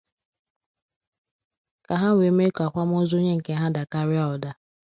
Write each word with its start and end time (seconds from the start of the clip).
ka 1.85 1.95
ha 2.01 2.09
wee 2.17 2.33
mee 2.37 2.51
ka 2.55 2.63
akwamozu 2.67 3.13
onye 3.19 3.33
nke 3.37 3.51
ha 3.59 3.67
dakarịa 3.75 4.25
ụda 4.33 4.51